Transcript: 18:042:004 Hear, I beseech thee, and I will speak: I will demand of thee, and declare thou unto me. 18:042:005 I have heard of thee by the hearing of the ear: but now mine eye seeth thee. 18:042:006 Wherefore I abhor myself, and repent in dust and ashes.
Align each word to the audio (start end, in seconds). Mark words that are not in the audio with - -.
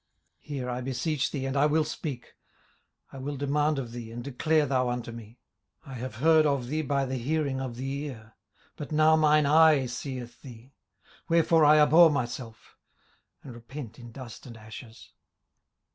18:042:004 0.45 0.47
Hear, 0.47 0.69
I 0.71 0.81
beseech 0.81 1.31
thee, 1.31 1.45
and 1.45 1.55
I 1.55 1.65
will 1.67 1.83
speak: 1.83 2.33
I 3.13 3.19
will 3.19 3.37
demand 3.37 3.77
of 3.77 3.91
thee, 3.91 4.09
and 4.09 4.23
declare 4.23 4.65
thou 4.65 4.89
unto 4.89 5.11
me. 5.11 5.37
18:042:005 5.85 5.91
I 5.95 5.99
have 5.99 6.15
heard 6.15 6.45
of 6.47 6.67
thee 6.69 6.81
by 6.81 7.05
the 7.05 7.17
hearing 7.17 7.61
of 7.61 7.75
the 7.75 7.87
ear: 8.07 8.33
but 8.75 8.91
now 8.91 9.15
mine 9.15 9.45
eye 9.45 9.85
seeth 9.85 10.41
thee. 10.41 10.73
18:042:006 11.25 11.25
Wherefore 11.29 11.65
I 11.65 11.77
abhor 11.77 12.09
myself, 12.09 12.77
and 13.43 13.53
repent 13.53 13.99
in 13.99 14.11
dust 14.11 14.47
and 14.47 14.57
ashes. 14.57 15.11